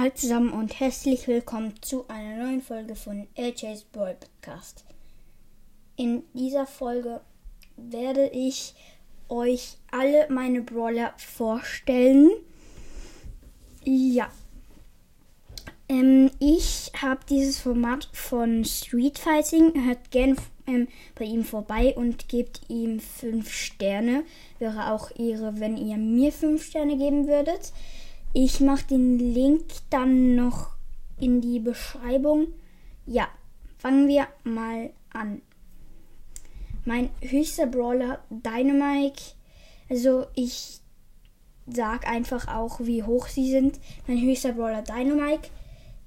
Hallo 0.00 0.12
zusammen 0.14 0.52
und 0.54 0.80
herzlich 0.80 1.28
willkommen 1.28 1.74
zu 1.82 2.08
einer 2.08 2.42
neuen 2.42 2.62
Folge 2.62 2.94
von 2.94 3.28
LJ's 3.36 3.84
Brawl 3.84 4.14
Podcast. 4.14 4.86
In 5.96 6.22
dieser 6.32 6.66
Folge 6.66 7.20
werde 7.76 8.28
ich 8.28 8.74
euch 9.28 9.76
alle 9.90 10.26
meine 10.30 10.62
Brawler 10.62 11.12
vorstellen. 11.18 12.30
Ja. 13.84 14.30
Ähm, 15.90 16.30
ich 16.38 16.92
habe 16.96 17.20
dieses 17.28 17.58
Format 17.58 18.08
von 18.14 18.64
Street 18.64 19.18
Fighting. 19.18 19.84
Hört 19.84 20.10
gerne 20.10 20.36
ähm, 20.66 20.88
bei 21.14 21.26
ihm 21.26 21.44
vorbei 21.44 21.92
und 21.94 22.26
gebt 22.30 22.62
ihm 22.68 23.00
5 23.00 23.52
Sterne. 23.52 24.24
Wäre 24.58 24.92
auch 24.92 25.10
ihre, 25.18 25.60
wenn 25.60 25.76
ihr 25.76 25.98
mir 25.98 26.32
5 26.32 26.64
Sterne 26.64 26.96
geben 26.96 27.26
würdet. 27.26 27.74
Ich 28.32 28.60
mache 28.60 28.86
den 28.86 29.18
Link 29.18 29.64
dann 29.90 30.36
noch 30.36 30.70
in 31.18 31.40
die 31.40 31.58
Beschreibung. 31.58 32.48
Ja, 33.04 33.28
fangen 33.76 34.06
wir 34.06 34.28
mal 34.44 34.90
an. 35.12 35.42
Mein 36.84 37.10
höchster 37.20 37.66
Brawler 37.66 38.20
Dynamite. 38.30 39.34
Also 39.88 40.26
ich 40.34 40.80
sag 41.66 42.06
einfach 42.08 42.46
auch, 42.46 42.78
wie 42.80 43.02
hoch 43.02 43.26
sie 43.26 43.50
sind. 43.50 43.80
Mein 44.06 44.20
höchster 44.20 44.52
Brawler 44.52 44.82
Dynamite. 44.82 45.50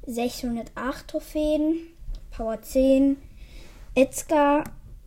608 0.07 1.07
Trophäen. 1.09 1.87
Power 2.31 2.61
10. 2.61 3.17
Edgar 3.95 4.63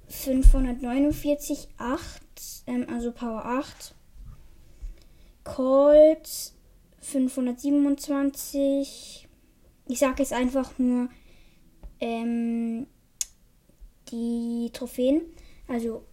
549, 0.08 1.68
8. 1.78 2.22
Ähm, 2.66 2.86
also 2.92 3.10
Power 3.10 3.44
8. 3.44 3.94
Colt 5.44 6.52
527. 7.00 9.28
Ich 9.88 9.98
sage 9.98 10.22
jetzt 10.22 10.32
einfach 10.32 10.78
nur 10.78 11.08
ähm, 12.00 12.86
die 14.08 14.70
Trophäen. 14.72 15.20
Also 15.68 16.04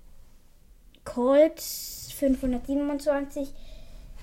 Colt 1.03 1.61
527, 1.61 3.53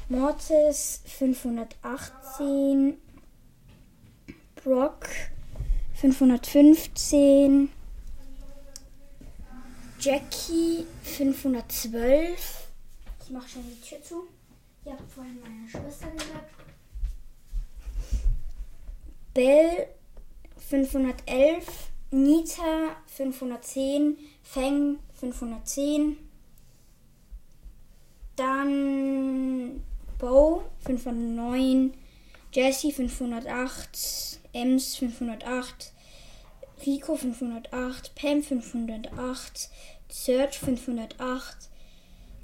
Mortis 0.09 1.03
518, 1.07 2.97
Brock 4.57 5.07
515, 5.95 7.71
Jackie 10.01 10.85
512. 11.03 12.69
Ich 13.23 13.31
mache 13.31 13.49
schon 13.49 13.63
die 13.63 13.81
Tür 13.87 14.03
zu. 14.03 14.27
Ich 14.85 14.93
habe 14.93 15.05
vorhin 15.07 15.39
meine 15.41 15.69
Schwester 15.69 16.11
gesagt. 16.11 16.51
Bell 19.35 19.89
511, 20.57 21.91
Nita 22.11 22.97
510, 23.07 24.17
Feng 24.43 24.99
510, 25.13 26.17
dann 28.37 29.83
Bo 30.19 30.65
509, 30.85 31.95
Jesse 32.53 32.91
508, 32.91 34.41
Ems 34.53 34.97
508, 34.97 35.93
Rico 36.85 37.17
508, 37.17 38.15
Pam 38.15 38.43
508, 38.43 39.71
Serge 40.09 40.59
508, 40.59 41.70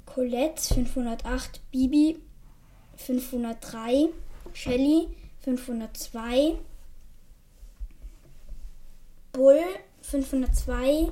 Colette 0.07 0.59
508, 0.59 1.61
Bibi 1.71 2.17
503, 2.95 4.09
Shelly 4.53 5.09
502, 5.45 6.57
Bull 9.33 9.63
502, 10.01 11.11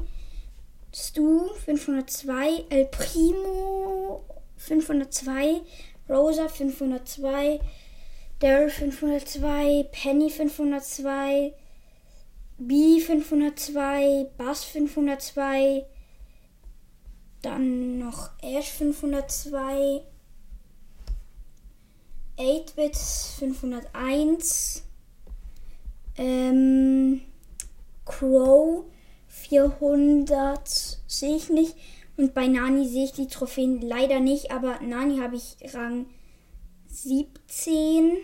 Stu 0.92 1.50
502, 1.66 2.66
El 2.72 2.86
Primo 2.88 4.26
502, 4.58 5.62
Rosa 6.10 6.48
502, 6.50 7.60
Daryl 8.40 8.70
502, 8.70 9.84
Penny 9.92 10.30
502, 10.30 11.54
B 12.58 13.00
502, 13.00 14.32
Bass 14.38 14.64
502, 14.64 15.86
dann 17.46 18.00
noch 18.00 18.32
Ash 18.42 18.72
502, 18.72 20.02
8-Bit 22.38 22.96
501, 22.96 24.84
ähm, 26.18 27.22
Crow 28.06 28.86
400 29.28 30.68
sehe 31.08 31.36
ich 31.36 31.50
nicht. 31.50 31.76
Und 32.18 32.34
bei 32.34 32.48
Nani 32.48 32.88
sehe 32.88 33.06
ich 33.06 33.12
die 33.12 33.28
Trophäen 33.28 33.82
leider 33.82 34.20
nicht, 34.20 34.52
aber 34.52 34.80
Nani 34.82 35.18
habe 35.20 35.36
ich 35.36 35.58
Rang 35.74 36.06
17. 36.88 38.18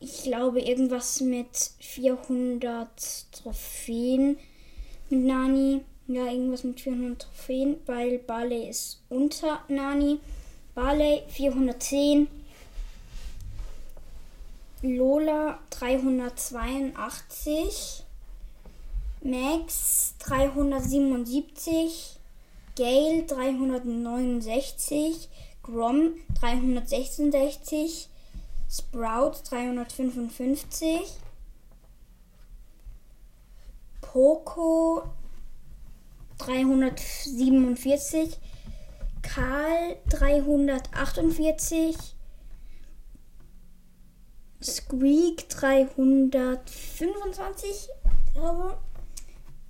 Ich 0.00 0.24
glaube 0.24 0.60
irgendwas 0.60 1.20
mit 1.20 1.56
400 1.78 3.32
Trophäen 3.32 4.36
mit 5.08 5.20
Nani. 5.20 5.82
Ja, 6.06 6.26
irgendwas 6.26 6.64
mit 6.64 6.80
400 6.80 7.22
Trophäen, 7.22 7.76
weil 7.86 8.18
Barley 8.18 8.68
ist 8.68 9.00
unter 9.08 9.62
Nani. 9.68 10.20
Barley 10.74 11.22
410. 11.28 12.28
Lola 14.82 15.60
382. 15.70 18.04
Max 19.22 20.12
377. 20.18 22.18
Gale 22.76 23.22
369. 23.22 25.30
Grom 25.62 26.16
366. 26.38 28.10
Sprout 28.68 29.36
355. 29.48 31.00
Poco 34.02 35.04
347. 36.38 38.36
Karl 39.22 39.96
348. 40.08 41.96
Squeak 44.62 45.48
325, 45.48 47.88
glaube. 48.32 48.78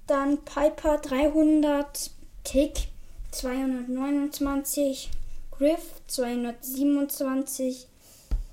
Dann 0.07 0.45
Piper 0.45 0.99
300. 0.99 2.11
Tick 2.45 2.89
229. 3.33 5.11
Griff 5.51 6.01
227. 6.07 7.89